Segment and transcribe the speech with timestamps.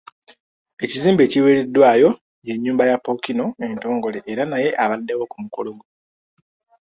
[0.83, 2.09] Ekizimbe ekiweereddwayo
[2.45, 5.93] ye nnyumba ya Pookino entongole era naye abaddewo ku mukolo guno.